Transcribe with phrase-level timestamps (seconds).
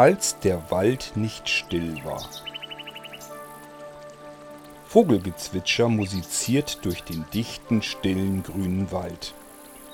[0.00, 2.22] als der Wald nicht still war.
[4.86, 9.34] Vogelgezwitscher musiziert durch den dichten, stillen, grünen Wald.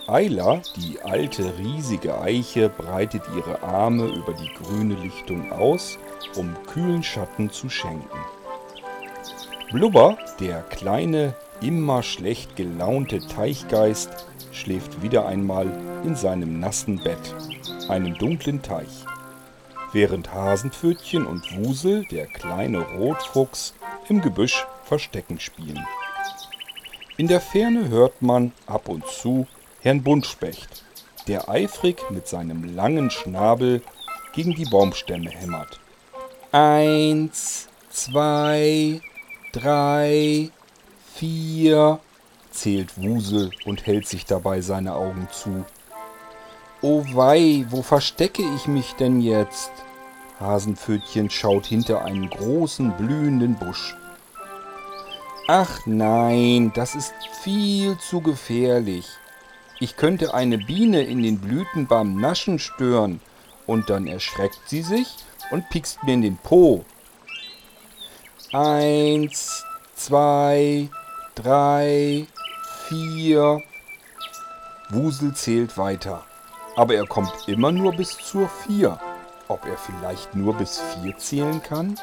[0.06, 5.98] Eila, die alte, riesige Eiche, breitet ihre Arme über die grüne Lichtung aus,
[6.36, 8.20] um kühlen Schatten zu schenken.
[9.72, 15.66] Blubber, der kleine, immer schlecht gelaunte Teichgeist, schläft wieder einmal
[16.04, 17.34] in seinem nassen Bett,
[17.88, 19.04] einem dunklen Teich
[19.92, 23.74] während Hasenpfötchen und Wusel, der kleine Rotfuchs,
[24.08, 25.84] im Gebüsch Verstecken spielen.
[27.16, 29.46] In der Ferne hört man ab und zu
[29.80, 30.84] Herrn Buntspecht,
[31.28, 33.82] der eifrig mit seinem langen Schnabel
[34.34, 35.80] gegen die Baumstämme hämmert.
[36.52, 39.00] Eins, zwei,
[39.52, 40.50] drei,
[41.14, 41.98] vier,
[42.50, 45.64] zählt Wusel und hält sich dabei seine Augen zu.
[46.88, 49.72] Oh wei, wo verstecke ich mich denn jetzt?
[50.38, 53.96] Hasenpfötchen schaut hinter einen großen blühenden Busch.
[55.48, 57.12] Ach nein, das ist
[57.42, 59.08] viel zu gefährlich.
[59.80, 63.20] Ich könnte eine Biene in den Blüten beim Naschen stören,
[63.66, 65.08] und dann erschreckt sie sich
[65.50, 66.84] und piekst mir in den Po.
[68.52, 69.64] Eins,
[69.96, 70.88] zwei,
[71.34, 72.28] drei,
[72.86, 73.60] vier.
[74.90, 76.24] Wusel zählt weiter,
[76.76, 79.00] aber er kommt immer nur bis zur vier.
[79.48, 81.98] Ob er vielleicht nur bis vier zählen kann?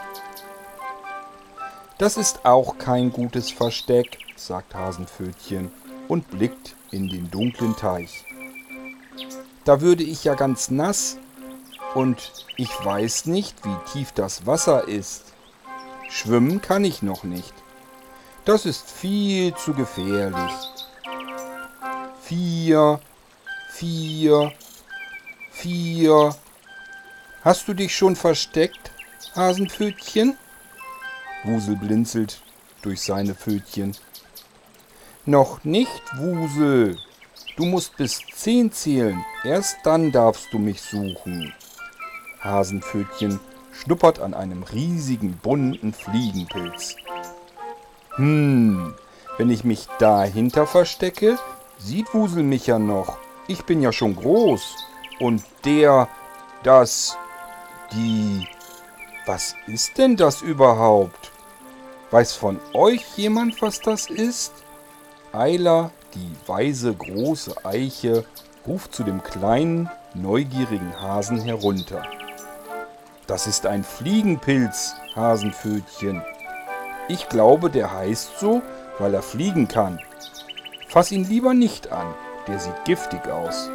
[1.97, 5.71] Das ist auch kein gutes Versteck, sagt Hasenpfötchen
[6.07, 8.25] und blickt in den dunklen Teich.
[9.63, 11.17] Da würde ich ja ganz nass
[11.93, 15.33] und ich weiß nicht, wie tief das Wasser ist.
[16.09, 17.53] Schwimmen kann ich noch nicht.
[18.45, 20.51] Das ist viel zu gefährlich.
[22.21, 22.99] Vier,
[23.71, 24.51] vier,
[25.53, 26.35] vier,
[27.43, 28.91] Hast du dich schon versteckt,
[29.35, 30.37] Hasenpfötchen?
[31.43, 32.41] Wusel blinzelt
[32.81, 33.97] durch seine Pfötchen.
[35.25, 36.97] Noch nicht, Wusel.
[37.57, 39.25] Du musst bis zehn zählen.
[39.43, 41.53] Erst dann darfst du mich suchen.
[42.39, 43.41] Hasenpfötchen
[43.73, 46.95] schnuppert an einem riesigen bunten Fliegenpilz.
[48.15, 48.93] Hm,
[49.37, 51.37] wenn ich mich dahinter verstecke,
[51.77, 53.17] sieht Wusel mich ja noch.
[53.49, 54.92] Ich bin ja schon groß.
[55.23, 56.09] Und der,
[56.63, 57.17] das,
[57.93, 58.45] die...
[59.25, 61.31] Was ist denn das überhaupt?
[62.11, 64.51] Weiß von euch jemand, was das ist?
[65.31, 68.25] Eila, die weise große Eiche,
[68.67, 72.03] ruft zu dem kleinen, neugierigen Hasen herunter.
[73.25, 76.21] Das ist ein Fliegenpilz, Hasenpfötchen.
[77.07, 78.61] Ich glaube, der heißt so,
[78.99, 80.01] weil er fliegen kann.
[80.89, 82.13] Fass ihn lieber nicht an,
[82.45, 83.69] der sieht giftig aus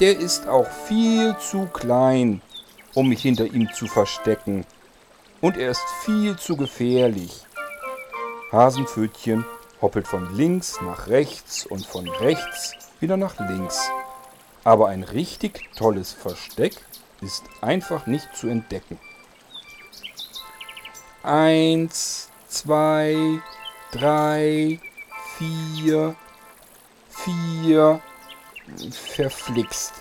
[0.00, 2.40] der ist auch viel zu klein,
[2.94, 4.64] um mich hinter ihm zu verstecken.
[5.42, 7.44] Und er ist viel zu gefährlich.
[8.50, 9.44] Hasenpfötchen
[9.80, 13.88] hoppelt von links nach rechts und von rechts wieder nach links.
[14.64, 16.74] Aber ein richtig tolles Versteck
[17.20, 18.98] ist einfach nicht zu entdecken.
[21.22, 23.40] Eins, zwei,
[23.92, 24.80] drei,
[25.36, 26.14] vier,
[27.10, 28.00] vier,
[28.92, 29.94] Verflixt.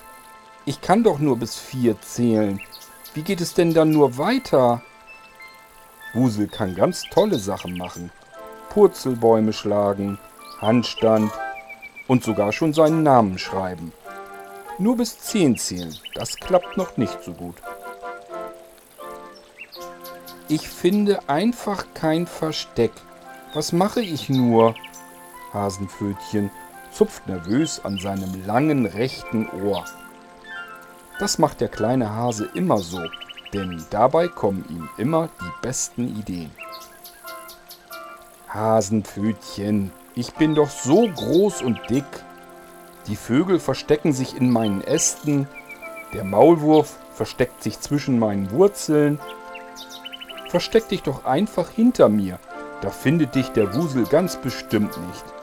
[0.65, 2.61] Ich kann doch nur bis vier zählen.
[3.13, 4.81] Wie geht es denn dann nur weiter?
[6.13, 8.11] Wusel kann ganz tolle Sachen machen.
[8.69, 10.19] Purzelbäume schlagen,
[10.59, 11.31] Handstand
[12.07, 13.91] und sogar schon seinen Namen schreiben.
[14.77, 17.55] Nur bis zehn zählen, das klappt noch nicht so gut.
[20.47, 22.91] Ich finde einfach kein Versteck.
[23.53, 24.75] Was mache ich nur?
[25.53, 26.49] Hasenpfötchen
[26.99, 29.85] zupft nervös an seinem langen rechten Ohr.
[31.17, 32.99] Das macht der kleine Hase immer so,
[33.53, 36.51] denn dabei kommen ihm immer die besten Ideen.
[38.49, 42.03] Hasenpfötchen, ich bin doch so groß und dick.
[43.07, 45.47] Die Vögel verstecken sich in meinen Ästen,
[46.13, 49.21] der Maulwurf versteckt sich zwischen meinen Wurzeln.
[50.49, 52.39] Versteck dich doch einfach hinter mir,
[52.81, 55.38] da findet dich der Wusel ganz bestimmt nicht.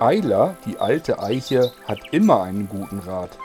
[0.00, 3.36] Eila, die alte Eiche, hat immer einen guten Rat.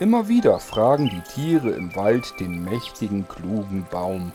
[0.00, 4.32] Immer wieder fragen die Tiere im Wald den mächtigen, klugen Baum.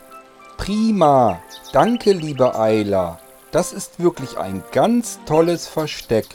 [0.56, 1.42] Prima!
[1.74, 3.20] Danke, liebe Eila!
[3.52, 6.28] Das ist wirklich ein ganz tolles Versteck.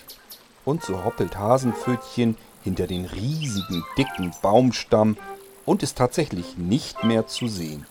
[0.67, 5.17] Und so hoppelt Hasenpfötchen hinter den riesigen, dicken Baumstamm
[5.65, 7.87] und ist tatsächlich nicht mehr zu sehen.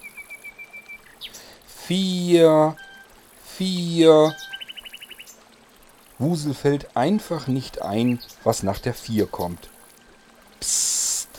[1.66, 2.76] Vier,
[3.44, 4.36] vier,
[6.20, 9.70] Wusel fällt einfach nicht ein, was nach der 4 kommt.
[10.60, 11.30] Psst,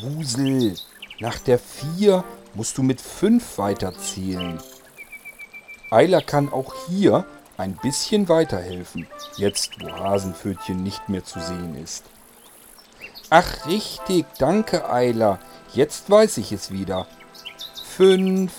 [0.00, 0.76] Wusel,
[1.20, 2.24] nach der vier
[2.54, 4.60] musst du mit fünf weiterzählen.
[5.90, 7.26] Eiler kann auch hier
[7.56, 9.06] ein bisschen weiterhelfen,
[9.36, 12.04] jetzt wo Hasenpfötchen nicht mehr zu sehen ist.
[13.30, 15.38] Ach richtig, danke Eiler,
[15.74, 17.06] jetzt weiß ich es wieder.
[17.84, 18.52] Fünf,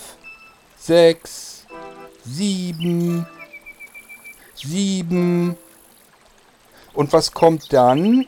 [0.77, 1.65] sechs,
[2.23, 3.27] sieben,
[4.55, 5.57] sieben.
[6.93, 8.25] Und was kommt dann?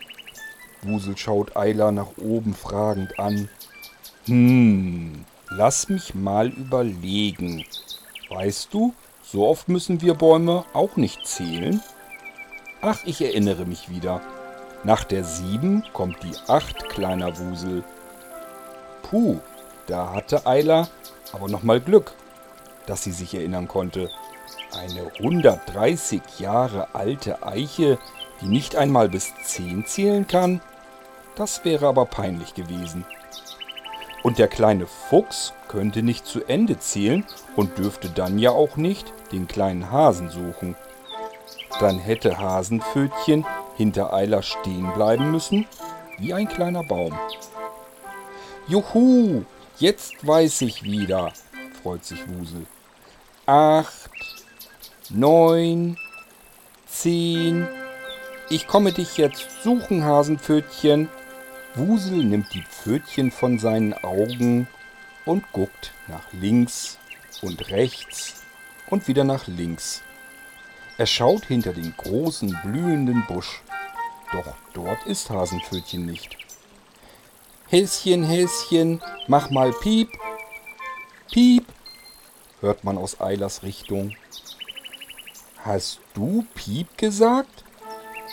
[0.82, 3.50] Wusel schaut Eiler nach oben fragend an.
[4.26, 7.66] Hm, lass mich mal überlegen.
[8.30, 8.94] Weißt du,
[9.24, 11.82] so oft müssen wir Bäume auch nicht zählen.
[12.82, 14.22] Ach, ich erinnere mich wieder.
[14.84, 17.84] Nach der sieben kommt die acht, kleiner Wusel.
[19.04, 19.40] Puh,
[19.88, 20.88] da hatte Eila
[21.34, 22.14] aber noch mal Glück,
[22.86, 24.10] dass sie sich erinnern konnte.
[24.78, 27.98] Eine 130 Jahre alte Eiche,
[28.42, 30.62] die nicht einmal bis zehn zählen kann?
[31.36, 33.06] Das wäre aber peinlich gewesen.
[34.24, 37.26] Und der kleine Fuchs könnte nicht zu Ende zählen
[37.56, 40.76] und dürfte dann ja auch nicht den kleinen Hasen suchen.
[41.80, 43.46] Dann hätte Hasenpfötchen
[43.78, 45.68] hinter Eiler stehen bleiben müssen,
[46.18, 47.14] wie ein kleiner Baum.
[48.68, 49.44] Juhu,
[49.78, 51.34] jetzt weiß ich wieder,
[51.84, 52.66] freut sich Wusel.
[53.46, 54.10] Acht,
[55.12, 55.98] neun,
[56.88, 57.68] zehn.
[58.50, 61.10] Ich komme dich jetzt suchen, Hasenpfötchen.
[61.76, 64.68] Wusel nimmt die Pfötchen von seinen Augen
[65.26, 66.98] und guckt nach links
[67.42, 68.44] und rechts
[68.90, 70.02] und wieder nach links.
[70.98, 73.62] Er schaut hinter den großen blühenden Busch.
[74.32, 76.38] Doch dort ist Hasenpfötchen nicht.
[77.68, 80.10] Häschen, Häschen, mach mal Piep.
[81.32, 81.66] Piep,
[82.62, 84.16] hört man aus Eilers Richtung.
[85.66, 87.64] Hast du Piep gesagt?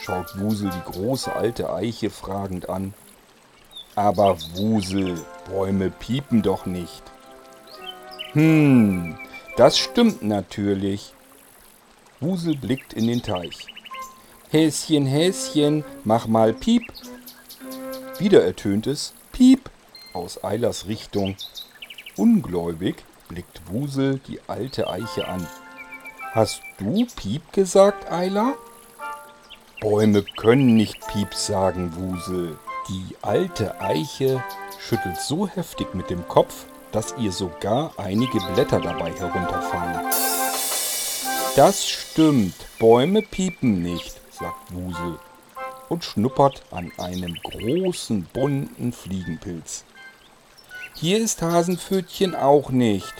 [0.02, 2.93] schaut Wusel die große alte Eiche fragend an.
[3.94, 5.19] Aber Wusel,
[5.49, 7.02] Bäume piepen doch nicht.
[8.32, 9.17] Hm,
[9.56, 11.14] das stimmt natürlich.
[12.20, 13.67] Wusel blickt in den Teich.
[14.50, 16.93] Häschen, Häschen, mach mal Piep.
[18.19, 19.70] Wieder ertönt es Piep
[20.12, 21.37] aus Eilers Richtung.
[22.14, 22.96] Ungläubig
[23.29, 25.46] blickt Wusel die alte Eiche an.
[26.34, 28.55] Hast du Piep gesagt, Eiler?
[29.82, 32.58] Bäume können nicht Piep sagen, Wusel.
[32.88, 34.43] Die alte Eiche
[34.81, 40.06] schüttelt so heftig mit dem Kopf, dass ihr sogar einige Blätter dabei herunterfallen.
[41.55, 45.19] Das stimmt, Bäume piepen nicht, sagt Wusel
[45.90, 49.84] und schnuppert an einem großen bunten Fliegenpilz.
[50.94, 53.12] Hier ist Hasenpfötchen auch nicht.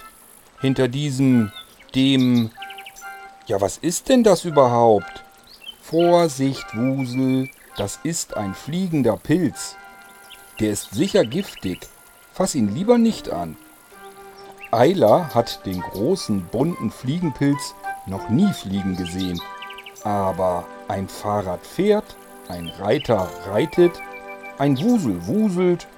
[0.63, 1.53] Hinter diesem,
[1.95, 2.53] dem...
[3.47, 5.25] Ja, was ist denn das überhaupt?
[5.81, 9.77] Vorsicht, Wusel, das ist ein fliegender Pilz.
[10.61, 11.81] Der ist sicher giftig.
[12.33, 13.57] Fass ihn lieber nicht an.
[14.71, 17.75] Eila hat den großen bunten Fliegenpilz
[18.07, 19.43] noch nie fliegen gesehen.
[20.05, 22.17] Aber ein Fahrrad fährt,
[22.49, 24.01] ein Reiter reitet,
[24.59, 25.89] ein Wusel wuselt.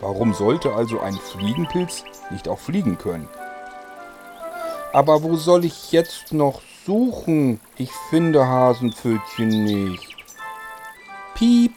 [0.00, 3.28] Warum sollte also ein Fliegenpilz nicht auch fliegen können?
[4.92, 7.60] Aber wo soll ich jetzt noch suchen?
[7.76, 10.16] Ich finde Hasenpfötchen nicht.
[11.34, 11.72] Piep,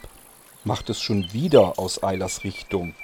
[0.64, 2.94] macht es schon wieder aus Eilers Richtung.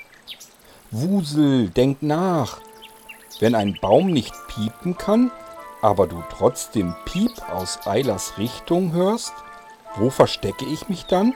[0.90, 2.61] Wusel, denk nach.
[3.40, 5.30] Wenn ein Baum nicht piepen kann,
[5.82, 9.34] aber du trotzdem Piep aus Eilers Richtung hörst,
[9.96, 11.34] wo verstecke ich mich dann?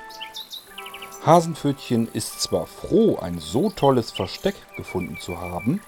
[1.27, 5.81] Hasenpfötchen ist zwar froh, ein so tolles Versteck gefunden zu haben,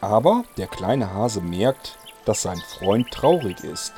[0.00, 3.92] aber der kleine Hase merkt, dass sein Freund traurig ist,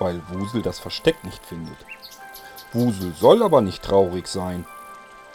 [0.00, 1.78] weil Wusel das Versteck nicht findet.
[2.72, 4.66] Wusel soll aber nicht traurig sein.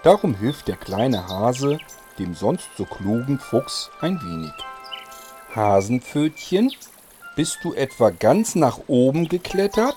[0.04, 1.80] Darum hilft der kleine Hase
[2.20, 4.54] dem sonst so klugen Fuchs ein wenig.
[5.56, 6.72] Hasenpfötchen,
[7.36, 9.96] bist du etwa ganz nach oben geklettert?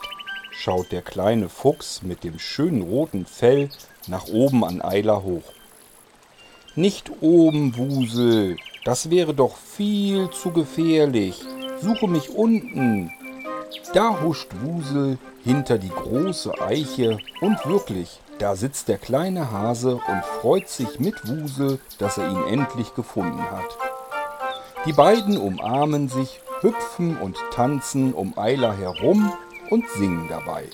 [0.51, 3.69] schaut der kleine Fuchs mit dem schönen roten Fell
[4.09, 5.53] nach oben an Eiler hoch.
[6.75, 11.41] Nicht oben, Wusel, das wäre doch viel zu gefährlich.
[11.81, 13.13] Suche mich unten.
[13.95, 20.25] Da huscht Wusel hinter die große Eiche und wirklich, da sitzt der kleine Hase und
[20.41, 23.77] freut sich mit Wusel, dass er ihn endlich gefunden hat.
[24.87, 29.33] Die beiden umarmen sich, hüpfen und tanzen um Eiler herum
[29.71, 30.65] und singen dabei.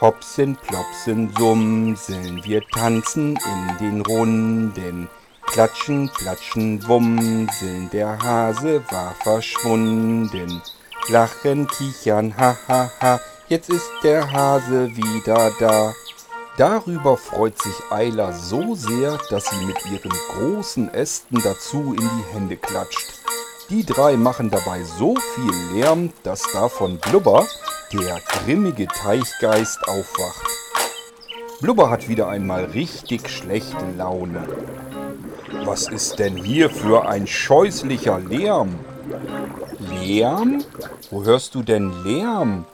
[0.00, 5.08] Hopsen, plopsen, sumseln, wir tanzen in den Runden.
[5.46, 10.62] Klatschen, klatschen, wumseln, der Hase war verschwunden.
[11.08, 15.92] Lachen, kichern, ha, ha, ha, jetzt ist der Hase wieder da.
[16.56, 22.34] Darüber freut sich Eila so sehr, dass sie mit ihren großen Ästen dazu in die
[22.34, 23.20] Hände klatscht.
[23.68, 27.46] Die drei machen dabei so viel Lärm, dass davon Blubber,
[27.92, 30.46] der grimmige Teichgeist, aufwacht.
[31.60, 34.46] Blubber hat wieder einmal richtig schlechte Laune.
[35.64, 38.78] Was ist denn hier für ein scheußlicher Lärm?
[39.78, 40.64] Lärm?
[41.10, 42.64] Wo hörst du denn Lärm?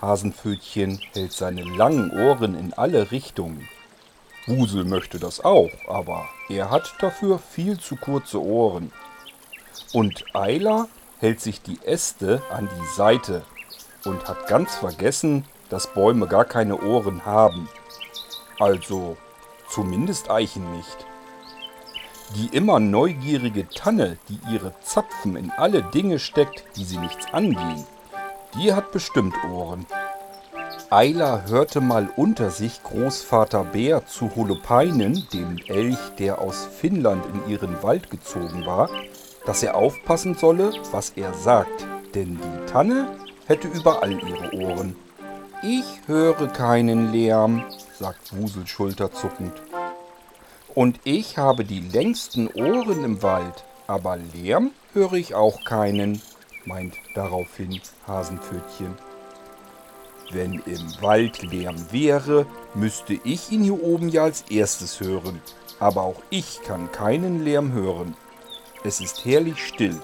[0.00, 3.68] Hasenpfötchen hält seine langen Ohren in alle Richtungen.
[4.46, 8.92] Wusel möchte das auch, aber er hat dafür viel zu kurze Ohren.
[9.92, 13.42] Und Eila hält sich die Äste an die Seite
[14.04, 17.68] und hat ganz vergessen, dass Bäume gar keine Ohren haben.
[18.58, 19.16] Also
[19.68, 21.07] zumindest Eichen nicht.
[22.36, 27.84] Die immer neugierige Tanne, die ihre Zapfen in alle Dinge steckt, die sie nichts angehen,
[28.54, 29.86] die hat bestimmt Ohren.
[30.90, 37.50] Eila hörte mal unter sich Großvater Bär zu Holopainen, dem Elch, der aus Finnland in
[37.50, 38.88] ihren Wald gezogen war,
[39.46, 43.16] dass er aufpassen solle, was er sagt, denn die Tanne
[43.46, 44.96] hätte überall ihre Ohren.
[45.62, 47.64] Ich höre keinen Lärm,
[47.98, 49.52] sagt Wusel schulterzuckend.
[50.74, 56.20] Und ich habe die längsten Ohren im Wald, aber Lärm höre ich auch keinen,
[56.64, 58.94] meint daraufhin Hasenpfötchen.
[60.30, 65.40] Wenn im Wald Lärm wäre, müsste ich ihn hier oben ja als erstes hören.
[65.80, 68.14] Aber auch ich kann keinen Lärm hören.
[68.84, 69.98] Es ist herrlich still,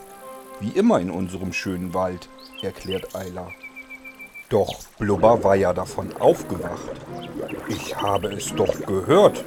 [0.60, 2.28] wie immer in unserem schönen Wald,
[2.62, 3.48] erklärt Eila.
[4.54, 6.92] Doch Blubber war ja davon aufgewacht.
[7.66, 9.44] Ich habe es doch gehört.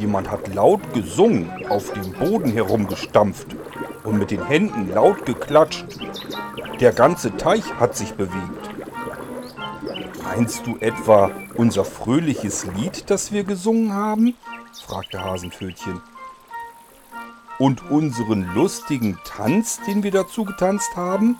[0.00, 3.46] Jemand hat laut gesungen, auf dem Boden herumgestampft
[4.02, 5.86] und mit den Händen laut geklatscht.
[6.80, 8.70] Der ganze Teich hat sich bewegt.
[10.24, 14.34] Meinst du etwa unser fröhliches Lied, das wir gesungen haben?
[14.84, 16.00] fragte Hasenpfötchen.
[17.60, 21.36] Und unseren lustigen Tanz, den wir dazu getanzt haben?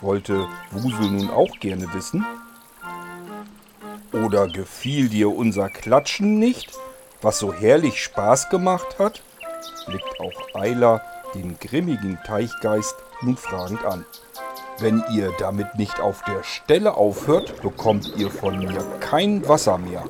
[0.00, 2.24] Wollte Wusel nun auch gerne wissen.
[4.12, 6.72] Oder gefiel dir unser Klatschen nicht,
[7.22, 9.22] was so herrlich Spaß gemacht hat?
[9.86, 11.02] blickt auch Eiler
[11.34, 14.04] den grimmigen Teichgeist nun fragend an.
[14.78, 20.04] Wenn ihr damit nicht auf der Stelle aufhört, bekommt ihr von mir kein Wasser mehr.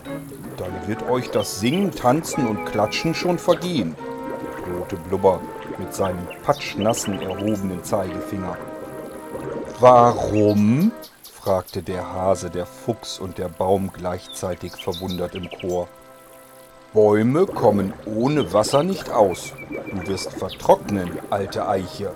[0.56, 3.94] Dann wird euch das Singen, Tanzen und Klatschen schon vergehen,
[4.64, 5.40] drohte Blubber
[5.78, 8.56] mit seinem patschnassen erhobenen Zeigefinger.
[9.80, 10.92] Warum?
[11.46, 15.86] fragte der Hase, der Fuchs und der Baum gleichzeitig verwundert im Chor.
[16.92, 19.52] Bäume kommen ohne Wasser nicht aus.
[19.90, 22.10] Du wirst vertrocknen, alte Eiche.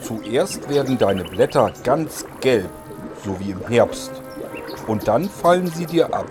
[0.00, 2.70] Zuerst werden deine Blätter ganz gelb,
[3.24, 4.10] so wie im Herbst.
[4.86, 6.26] Und dann fallen sie dir ab.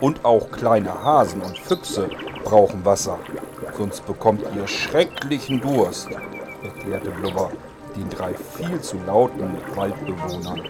[0.00, 2.08] Und auch kleine Hasen und Füchse
[2.42, 3.18] brauchen Wasser,
[3.76, 6.08] sonst bekommt ihr schrecklichen Durst,
[6.64, 7.50] erklärte Blubber
[7.96, 10.62] den drei viel zu lauten Waldbewohnern.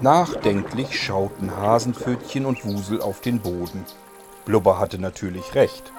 [0.00, 3.84] Nachdenklich schauten Hasenpfötchen und Wusel auf den Boden.
[4.44, 5.92] Blubber hatte natürlich recht.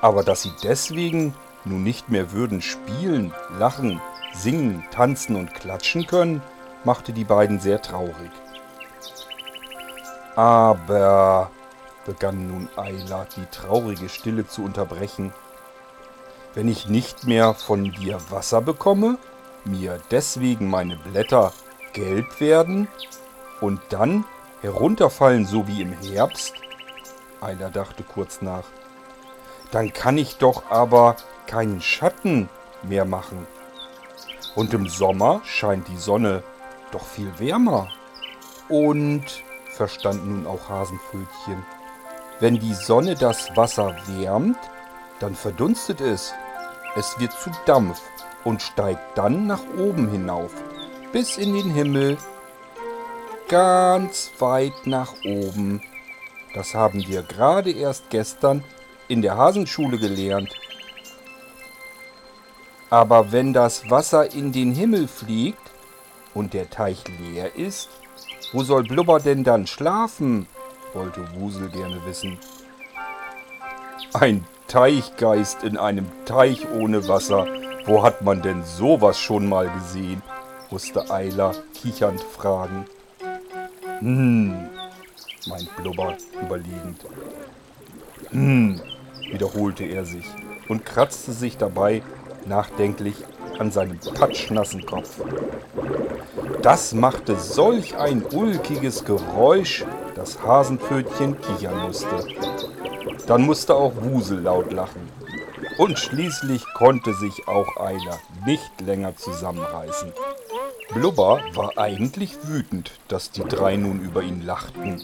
[0.00, 4.00] Aber dass sie deswegen nun nicht mehr würden spielen, lachen,
[4.34, 6.42] singen, tanzen und klatschen können,
[6.84, 8.30] machte die beiden sehr traurig.
[10.36, 11.50] Aber,
[12.04, 15.32] begann nun Eila, die traurige Stille zu unterbrechen,
[16.54, 19.18] wenn ich nicht mehr von dir Wasser bekomme,
[19.66, 21.52] mir deswegen meine Blätter
[21.92, 22.88] gelb werden
[23.60, 24.24] und dann
[24.60, 26.54] herunterfallen so wie im Herbst,
[27.40, 28.64] Eiler dachte kurz nach.
[29.70, 32.48] Dann kann ich doch aber keinen Schatten
[32.82, 33.46] mehr machen.
[34.54, 36.42] Und im Sommer scheint die Sonne
[36.92, 37.88] doch viel wärmer.
[38.68, 39.24] Und,
[39.70, 41.64] verstand nun auch Hasenpfötchen,
[42.40, 44.58] wenn die Sonne das Wasser wärmt,
[45.20, 46.34] dann verdunstet es.
[46.96, 48.00] Es wird zu Dampf
[48.46, 50.52] und steigt dann nach oben hinauf,
[51.12, 52.16] bis in den Himmel,
[53.48, 55.82] ganz weit nach oben.
[56.54, 58.62] Das haben wir gerade erst gestern
[59.08, 60.54] in der Hasenschule gelernt.
[62.88, 65.72] Aber wenn das Wasser in den Himmel fliegt
[66.32, 67.90] und der Teich leer ist,
[68.52, 70.46] wo soll Blubber denn dann schlafen?
[70.94, 72.38] wollte Wusel gerne wissen.
[74.14, 77.65] Ein Teichgeist in einem Teich ohne Wasser.
[77.86, 80.22] Wo hat man denn sowas schon mal gesehen?
[80.70, 82.86] musste Eiler kichernd fragen.
[84.00, 84.68] Hm,
[85.46, 87.06] meint Blubber überlegend.
[88.30, 88.80] Hm,
[89.30, 90.26] wiederholte er sich
[90.68, 92.02] und kratzte sich dabei
[92.46, 93.14] nachdenklich
[93.60, 95.20] an seinem patschnassen Kopf.
[96.62, 99.84] Das machte solch ein ulkiges Geräusch,
[100.16, 102.26] dass das Hasenpfötchen kichern musste.
[103.28, 105.08] Dann musste auch Wusel laut lachen.
[105.78, 110.12] Und schließlich konnte sich auch Eiler nicht länger zusammenreißen.
[110.94, 115.02] Blubber war eigentlich wütend, dass die drei nun über ihn lachten.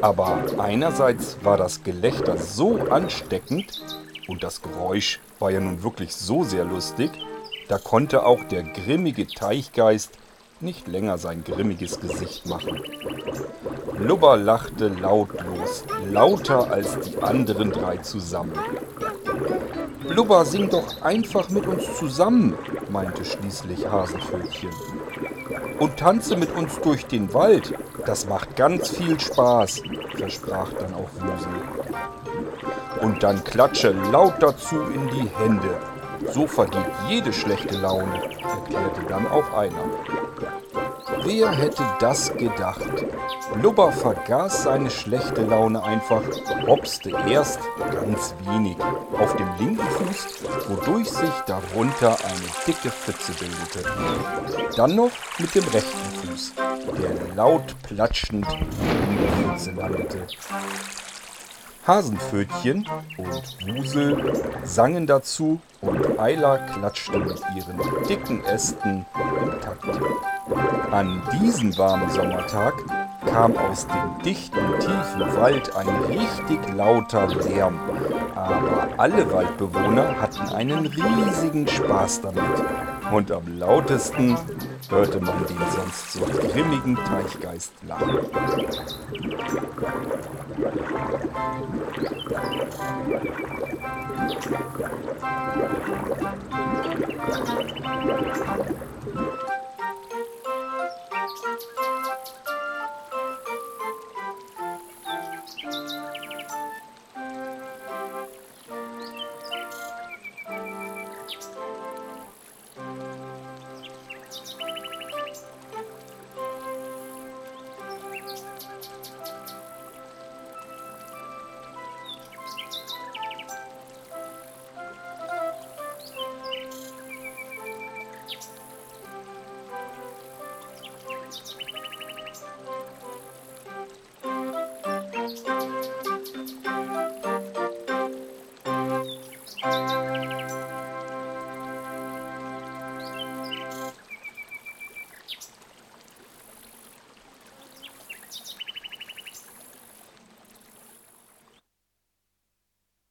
[0.00, 3.82] Aber einerseits war das Gelächter so ansteckend
[4.28, 7.10] und das Geräusch war ja nun wirklich so sehr lustig,
[7.68, 10.12] da konnte auch der grimmige Teichgeist
[10.60, 12.80] nicht länger sein grimmiges Gesicht machen.
[13.98, 18.52] Blubber lachte lautlos, lauter als die anderen drei zusammen.
[20.08, 22.56] Blubber, sing doch einfach mit uns zusammen,
[22.90, 24.70] meinte schließlich Hasenpfötchen.
[25.78, 27.74] Und tanze mit uns durch den Wald,
[28.06, 29.82] das macht ganz viel Spaß,
[30.16, 33.02] versprach dann auch Wusel.
[33.02, 35.76] Und dann klatsche laut dazu in die Hände.
[36.32, 39.84] So vergeht jede schlechte Laune, erklärte dann auch einer.
[41.26, 43.04] Wer hätte das gedacht?
[43.54, 46.22] Blubber vergaß seine schlechte Laune einfach,
[46.68, 48.76] hopste erst ganz wenig
[49.18, 54.70] auf dem linken Fuß, wodurch sich darunter eine dicke Pfütze bildete.
[54.76, 56.52] Dann noch mit dem rechten Fuß,
[56.96, 60.26] der laut platschend in der Pfütze landete.
[61.88, 69.04] Hasenpfötchen und Wusel sangen dazu und Eiler klatschte mit ihren dicken Ästen
[69.42, 69.86] im Takt.
[70.92, 72.74] An diesem warmen Sommertag
[73.26, 77.78] kam aus dem dichten, tiefen Wald ein richtig lauter Lärm.
[78.34, 82.42] Aber alle Waldbewohner hatten einen riesigen Spaß damit.
[83.10, 84.36] Und am lautesten
[84.88, 88.20] hörte man den sonst so grimmigen Teichgeist lachen.